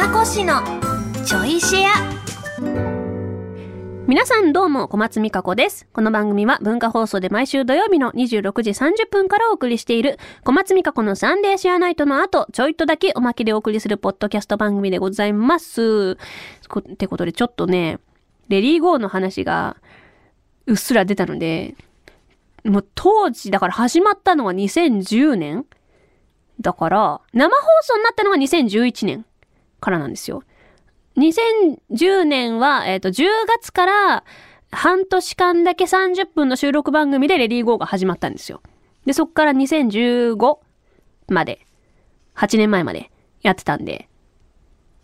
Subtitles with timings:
[0.00, 0.62] かこしの
[1.26, 1.90] ちょいシェア。
[4.06, 5.86] 皆さんどうも小松美香子です。
[5.92, 16.16] この番組は文化放送で毎週土曜日の26時30分からお送りしている小松美香子のサンデーシェアナイトの後ちょいとだけおまけでお送りするポッドキャスト番組でございます。
[16.16, 17.98] ってことでちょっとね
[18.48, 19.76] レディーゴーの話が
[20.64, 21.74] うっすら出たので
[22.64, 25.66] もう当時だから始まったのは2010年
[26.58, 29.24] だから、生放送になったのが2011年。
[29.80, 30.42] からなんですよ。
[31.16, 33.26] 2010年は、えっ、ー、と、10
[33.58, 34.24] 月から
[34.70, 38.62] 半年間だけ30分の収録番組でレディーゴーが始まったんですよ。
[39.04, 40.58] で、そっから2015
[41.28, 41.66] まで、
[42.36, 43.10] 8年前まで
[43.42, 44.08] やってたんで、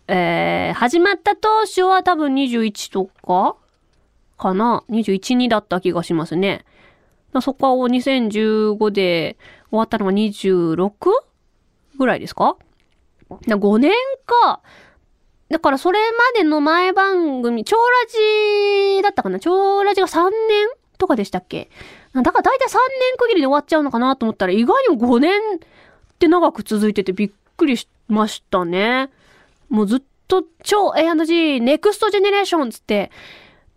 [0.07, 3.57] えー、始まった当初は多分21とか
[4.37, 6.65] かな ?21、2だった気がしますね。
[7.41, 9.37] そこを2015で
[9.69, 10.95] 終わったのが 26?
[11.97, 12.57] ぐらいですか？
[13.29, 13.91] ?5 年
[14.25, 14.61] か。
[15.49, 15.99] だからそれ
[16.33, 17.83] までの前番組、超ラ
[18.97, 19.39] ジだったかな？
[19.39, 21.69] 超ラジが3年とかでしたっけ？
[22.13, 25.59] だから大体3年区切りで終わっちゃうのかなと思ったら意外にも5年っ
[26.19, 29.09] て長く続いててびっくりしましたね。
[29.69, 33.11] もうずっと超 A&G ネクストジェネレーションつって、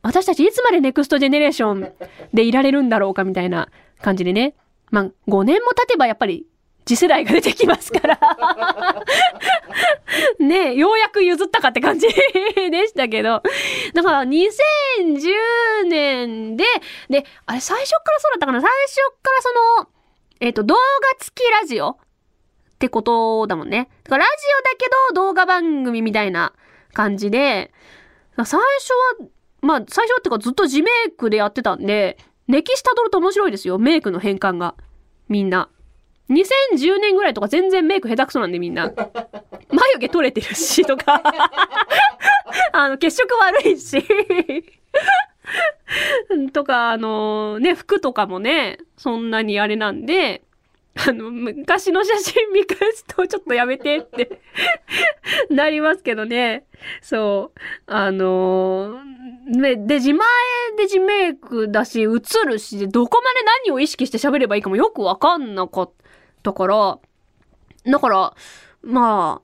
[0.02, 1.92] 私たちいつまでネクストジェネレーション
[2.32, 3.68] でいられるんだろうかみたいな
[4.00, 4.54] 感じでね。
[4.90, 6.46] まあ、5年も経てばやっぱり
[6.90, 8.18] 次世代が出てきますから
[10.44, 13.44] ねようやく譲ったかって感じでしたけど。
[13.94, 16.64] だから2010年で、
[17.08, 18.60] で、あれ最初からそうだったかな？
[18.60, 19.88] 最初からその、
[20.40, 20.80] えっ、ー、と、動画
[21.24, 21.90] 付きラジオ？
[21.90, 21.96] っ
[22.80, 23.88] てことだもんね。
[24.02, 26.54] だからラジオだけど動画番組みたいな
[26.92, 27.72] 感じで、
[28.36, 29.28] 最初は、
[29.60, 33.78] まあ最初はってかずっと自メイクでやってたんで、歴史たどると面白いですよ。
[33.78, 34.74] メイクの変換が。
[35.28, 35.70] みんな。
[36.30, 38.92] 2010年ぐらいとか全然メイク下手くそなんでみんな。
[39.70, 41.22] 眉毛取れてるしとか
[42.72, 44.02] あの、血色悪いし
[46.52, 50.42] とか、あのね、服とかもね、そんなにあれなんで、
[51.06, 54.40] あの、昔の写真見返すとちょっとやめてって
[55.50, 56.64] なりますけどね。
[57.00, 57.60] そう。
[57.86, 59.00] あの
[59.46, 60.26] ね、で、自前
[60.76, 62.06] で自メイクだし、映
[62.46, 65.92] るし、どこまで何を意識して喋ればいいかもよくわかんなかった
[66.42, 66.98] たから、
[67.84, 68.34] だから、
[68.82, 69.42] ま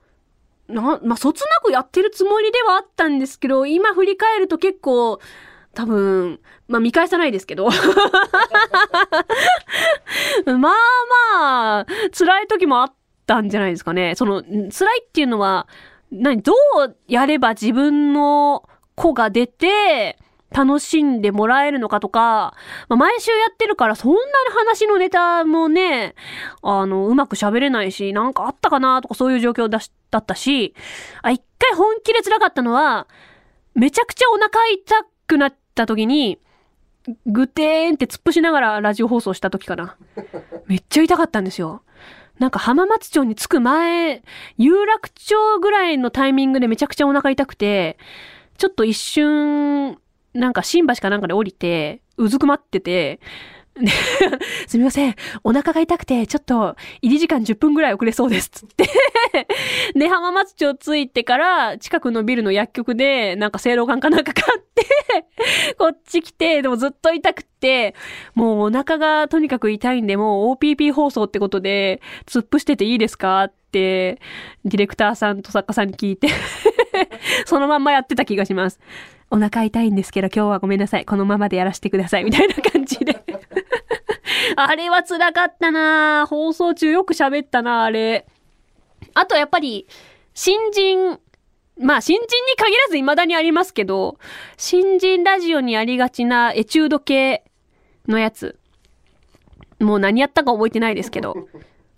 [0.68, 5.20] あ、な、まあ、そつなくやってるつもりではあったんですけど、今振り返ると結構、
[5.74, 7.68] 多分、まあ見返さないですけど。
[10.46, 11.86] まあまあ、
[12.16, 12.92] 辛い時もあっ
[13.26, 14.14] たんじゃないですかね。
[14.14, 14.56] その、辛
[14.94, 15.68] いっていうのは、
[16.10, 20.18] 何、どうやれば自分の子が出て、
[20.56, 22.54] 楽しんでもらえるのかとか、
[22.88, 24.24] まあ、毎週やってるからそんなに
[24.56, 26.14] 話のネタもね、
[26.62, 30.74] あの、うまく喋れないし、なんかあったかなとかそういう状況だしだったし、
[31.22, 33.06] あ、一回本気で辛かったのは、
[33.74, 36.38] めちゃくちゃお腹痛くなった時に、
[37.26, 39.96] ぐてーんって突っ伏しながらラジオ放送した時かな。
[40.66, 41.82] めっちゃ痛かったんですよ。
[42.38, 44.22] なんか浜松町に着く前、
[44.56, 47.98] 有楽町ぐらいのタイミングでめちゃくちゃお腹痛くて、
[48.58, 49.98] ちょっと一瞬、
[50.36, 53.20] なんか新橋かなんかで降りて、うずくまってて、
[54.66, 55.14] すみません。
[55.44, 58.48] お腹が痛くて、ちょっと、入り時間10分ぐらい遅れそうです。
[58.48, 58.88] つって
[59.94, 64.86] で、浜松町着いてから、近くのビルの薬局で、なんか正露丸かなんか買って
[65.78, 67.94] こっち来て、でもずっと痛くって、
[68.34, 74.18] もうお腹がとにかく痛いんで、もう OPP 放送ってことで、突っ伏してていいですかって、
[74.64, 76.28] ディレクターさんと作家さんに聞いて
[77.46, 78.80] そのまんまやってた気がします。
[79.30, 81.04] お腹痛いんですけど今日はごめんなさい。
[81.04, 82.24] このままでやらせてください。
[82.24, 83.16] みたいな感じで
[84.56, 88.26] あれは辛かったな放送中よく喋ったなあれ。
[89.14, 89.86] あとやっぱり、
[90.34, 91.18] 新人、
[91.78, 94.18] まあ新人に限らず未だにありますけど、
[94.56, 97.44] 新人ラジオにありがちなエチュード系
[98.08, 98.58] のやつ。
[99.80, 101.48] もう何やったか覚えてないですけど。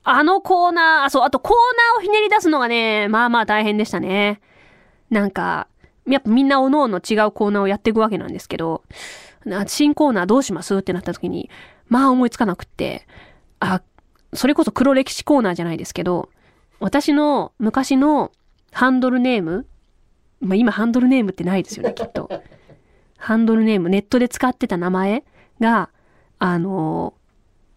[0.05, 1.53] あのコーナー、あ、そう、あとコー
[1.97, 4.41] ナーをひねり出すのがね、まあまあ大変でしたね。
[5.11, 5.69] なんか、
[6.07, 8.83] やっぱみんなおのおの違うコーナーをやっていくわけなんですけど、
[9.67, 11.51] 新コーナーどうしますってなった時に、
[11.89, 13.07] まあ思いつかなくって、
[13.61, 13.83] あ、
[14.33, 16.31] それこそ黒歴史コーナーじゃないですけど、
[16.81, 18.33] 私の昔の
[18.73, 19.67] ハンドルネーム
[20.41, 22.31] まあ今ハンドルネームってないですよね、きっと。
[23.17, 25.25] ハンドルネーム、ネットで使ってた名前
[25.61, 25.91] が、
[26.39, 27.15] あの、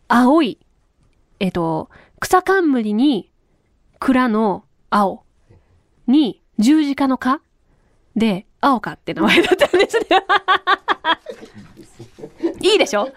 [0.07, 0.60] 青い、
[1.39, 1.89] えっと、
[2.19, 3.31] 草冠に、
[4.00, 5.24] 蔵の青
[6.06, 7.42] に十字架の蚊？
[8.16, 10.06] で、青かって名前だったんですね。
[12.62, 13.10] いいでしょ？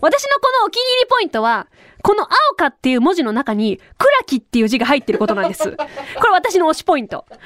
[0.00, 1.68] 私のこのお気に入りポイントは、
[2.02, 5.70] この青かっていう文字の中に、倉木っていう字が入ってることなんです。
[5.70, 7.26] これ私の推しポイント。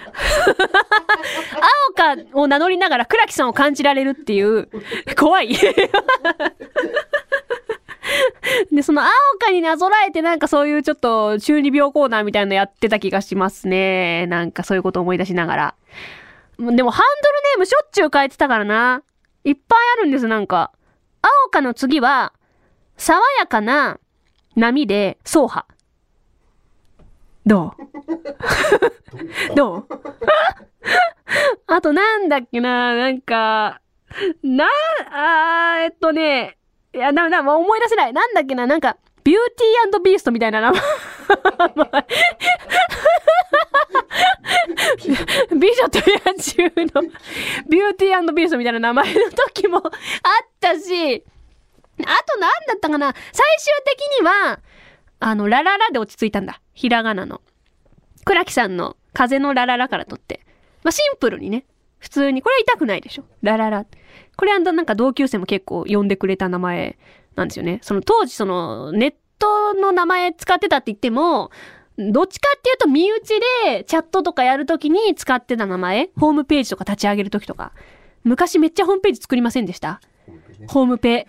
[1.96, 4.69] 青かを名乗りながら倉木さんを感じられるっていう、
[5.19, 5.49] 怖い。
[8.70, 9.14] で、その青か
[9.54, 14.26] になぞらえてなんかそういうちょっと中二病コーナーみたいなのやってた気がしますね。
[14.26, 15.74] なんかそういうこと思い出しながら。
[16.58, 19.02] でもハンドルネームしょっちゅう変えてたからな。
[19.44, 20.72] いっぱいあるんです、なんか。
[21.22, 22.32] 青かの次は、
[22.96, 23.98] 爽やかな
[24.56, 25.66] 波で走破。
[27.46, 27.74] ど
[29.52, 29.54] う？
[29.54, 29.86] どう？
[31.66, 33.80] あとなんだっけな、なんか、
[34.42, 34.66] な、
[35.10, 36.56] あーえっとね、
[36.94, 38.12] いや、な、な、も思い出せない。
[38.12, 40.80] なんだっけな、なんか、ビューティービーストみたいな名前。
[45.58, 46.04] 美女と野
[46.34, 47.02] 獣の
[47.68, 49.92] ビューティービーストみたいな名前の時もあっ
[50.60, 53.14] たし、あと何だったかな？
[53.32, 54.60] 最終的には、
[55.20, 56.60] あの、ラララで落ち着いたんだ。
[56.74, 57.40] ひらがなの。
[58.24, 60.40] 倉木さんの風のラララから取って。
[60.82, 61.64] まあ、シンプルにね。
[61.98, 62.42] 普通に。
[62.42, 63.24] これは痛くないでしょ？
[63.42, 63.86] ラララ。
[64.36, 66.98] これあんなんか同級生も結構呼んでくれた名前
[67.36, 67.78] なんですよね。
[67.82, 71.50] その当時そのネットの名前使ってたって言っても、
[71.96, 77.72] どっちかっていうと身内でチャットとかやるときに使ってた名前、ホームページとか立ち上げるときとか。
[78.25, 80.00] 昔めっちゃホームページ作りませんでした？
[80.69, 81.26] ホームペ。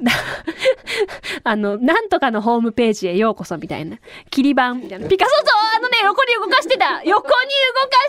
[1.44, 3.98] あの、なんとかのホームページへようこそみたいな。
[4.30, 5.08] 切り板みたいな。
[5.08, 7.30] ピカソとあのね、横に動かしてた横に動か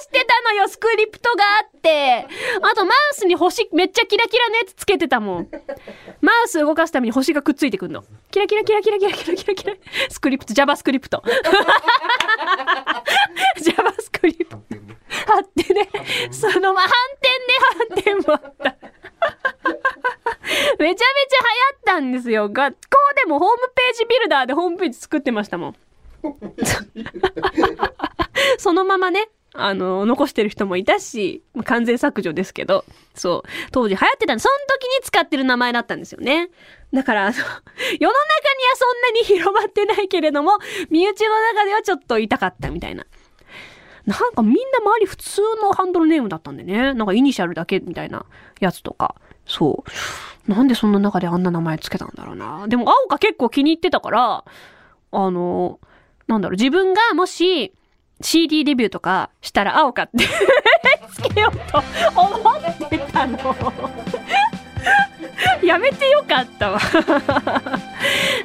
[0.02, 2.28] してたのよ、スクリプトがあって。
[2.62, 5.48] あと、マウスに星、めっちゃキラキラのやつつけてたもん。
[6.22, 8.04] マウス動かすために星がくっついてくんの。
[8.32, 9.74] キラキラキラキラキラキラキラキラ。
[10.10, 11.24] スクリプト、Java スクリプト。
[13.62, 14.58] Java スクリプト。
[14.58, 15.90] あってね、
[16.32, 16.90] その、ま、反
[17.20, 17.46] 転ね、
[18.06, 18.76] 反転もあった。
[20.78, 21.12] めちゃめちゃ流行
[21.78, 22.50] ったんですよ。
[22.50, 22.80] 学校
[23.24, 25.76] でもホームページビルダーでホームページ作ってましたもん。
[28.58, 32.86] そのままね、あの、残してる人もいたし、完全削除ですけど、
[33.16, 36.50] そう、当時流行ってたんで、その時に使ってる名前だったんですよね。
[36.94, 37.64] だから、あの、世の中には
[38.76, 40.58] そんなに広まってないけれども、
[40.90, 43.06] 身内の中ではちょっと痛かったみたいな。
[44.06, 46.94] なんかみんな周り普通のハンドルネームだったんでね。
[46.94, 48.26] なんかイニシャルだけみたいな
[48.60, 49.16] やつとか。
[49.46, 49.84] そ
[50.48, 50.52] う。
[50.52, 52.68] なんでそんな中であんな名前つけたんだろうな。
[52.68, 54.44] でも青が結構気に入ってたから、
[55.12, 55.80] あの、
[56.28, 57.74] なんだろう、自分がもし
[58.22, 60.26] CD デビューとかしたら青かって
[61.14, 61.84] つけようと
[62.16, 63.38] 思ってたの。
[65.64, 66.80] やめてよかったわ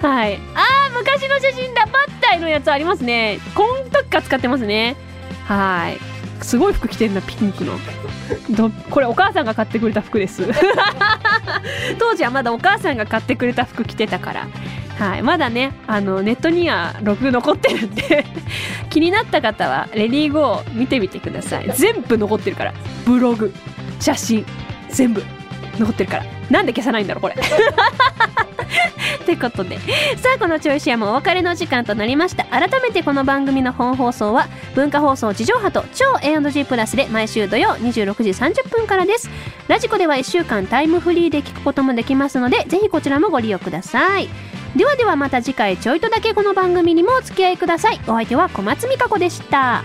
[0.03, 0.39] はい。
[0.55, 1.87] あー、昔の写真だ。
[1.87, 3.39] パッタイのやつありますね。
[3.55, 4.97] この時か使ってますね。
[5.47, 5.99] はい。
[6.45, 7.75] すごい服着てんだ、ピンクの。
[8.51, 10.47] どこれお母さんが買ってくれた服です。
[11.99, 14.49] 当時はまだお母さんが買ってくれた服着てたから。
[14.99, 15.23] はい。
[15.23, 18.25] まだねあのネットにはログ残ってるんで。
[18.91, 21.71] 気になった方はレディーゴー見てみてください。
[21.75, 22.73] 全部残ってるから。
[23.05, 23.53] ブログ
[24.01, 24.47] 写真
[24.91, 25.23] 全部
[25.79, 26.25] 残ってるから。
[26.51, 27.37] なんで消さないんだろうこれ。
[29.23, 29.79] ってことで。
[30.17, 32.45] さあこのチョイシアもお別れの時間となりました。
[32.45, 39.31] 改めてこの番組の本放送は文化放送地上波と超 A&G プラスで毎週土曜26時30分からです。
[39.69, 44.29] ラジコでは1週間タイムフリーで聞くこともできますのでぜひこちらもご利用ください。
[44.77, 48.01] ではではまた次回ちょいとだけこの番組にもお付き合いください。
[48.07, 49.83] お相手は小松美香子でした。